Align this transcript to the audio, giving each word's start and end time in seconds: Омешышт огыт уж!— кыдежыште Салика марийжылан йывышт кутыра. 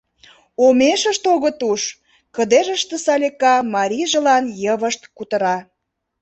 Омешышт 0.65 1.23
огыт 1.33 1.59
уж!— 1.71 1.81
кыдежыште 2.35 2.95
Салика 3.05 3.55
марийжылан 3.73 4.45
йывышт 4.63 5.01
кутыра. 5.17 5.57